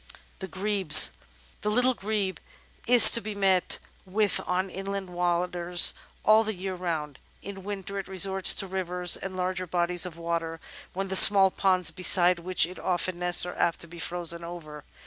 The 0.39 0.47
Grebes 0.47 1.11
The 1.61 1.69
Little 1.69 1.93
Grebe 1.93 2.39
is 2.87 3.11
to 3.11 3.21
be 3.21 3.35
met 3.35 3.77
with 4.03 4.41
on 4.47 4.67
inland 4.71 5.11
waters 5.11 5.93
all 6.25 6.43
the 6.43 6.55
year 6.55 6.73
round. 6.73 7.19
In 7.43 7.61
winter 7.63 7.99
it 7.99 8.07
resorts 8.07 8.55
to 8.55 8.65
rivers 8.65 9.15
and 9.15 9.35
larger 9.35 9.67
bodies 9.67 10.07
of 10.07 10.17
water, 10.17 10.59
when 10.93 11.09
the 11.09 11.15
small 11.15 11.51
ponds 11.51 11.91
beside 11.91 12.39
which 12.39 12.65
it 12.65 12.79
often 12.79 13.19
nests 13.19 13.45
are 13.45 13.53
apt 13.57 13.79
to 13.81 13.87
be 13.87 13.99
frozen 13.99 14.43
over. 14.43 14.83